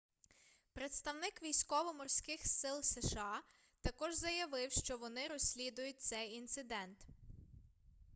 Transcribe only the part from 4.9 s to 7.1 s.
вони розслідують цей інцидент